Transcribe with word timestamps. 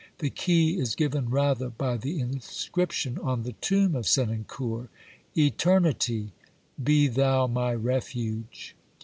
The 0.17 0.31
key 0.31 0.79
is 0.79 0.95
given 0.95 1.29
rather 1.29 1.69
by 1.69 1.95
the 1.95 2.19
inscription 2.19 3.19
on 3.19 3.43
the 3.43 3.51
tomb 3.53 3.93
of 3.93 4.07
Senancour:" 4.07 4.89
Eternity, 5.47 6.31
be 6.83 7.07
thou 7.07 7.45
my 7.45 7.75
refuge! 7.75 8.75